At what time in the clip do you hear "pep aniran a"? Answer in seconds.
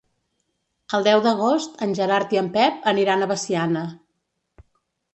2.57-3.31